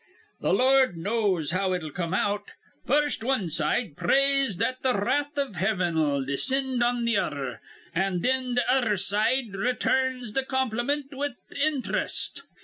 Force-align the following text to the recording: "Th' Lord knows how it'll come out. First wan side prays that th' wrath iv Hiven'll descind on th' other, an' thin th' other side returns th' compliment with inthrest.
"Th' 0.39 0.45
Lord 0.45 0.97
knows 0.97 1.51
how 1.51 1.73
it'll 1.73 1.91
come 1.91 2.11
out. 2.11 2.49
First 2.87 3.23
wan 3.23 3.49
side 3.49 3.95
prays 3.95 4.57
that 4.57 4.81
th' 4.81 4.95
wrath 4.95 5.37
iv 5.37 5.57
Hiven'll 5.57 6.25
descind 6.25 6.81
on 6.81 7.05
th' 7.05 7.17
other, 7.17 7.61
an' 7.93 8.19
thin 8.19 8.55
th' 8.55 8.67
other 8.67 8.97
side 8.97 9.53
returns 9.53 10.31
th' 10.31 10.47
compliment 10.47 11.09
with 11.13 11.35
inthrest. 11.51 12.41